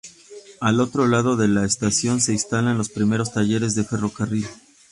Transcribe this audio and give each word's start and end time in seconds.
Al 0.61 0.79
otro 0.79 1.05
lado 1.05 1.37
de 1.37 1.47
la 1.47 1.63
estación 1.63 2.21
se 2.21 2.33
instalan 2.33 2.75
los 2.79 2.89
primeros 2.89 3.33
talleres 3.33 3.75
del 3.75 3.85
ferrocarril. 3.85 4.47